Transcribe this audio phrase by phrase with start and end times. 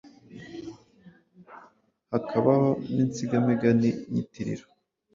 [2.11, 4.65] hakabaho n’insigamigani nyitiriro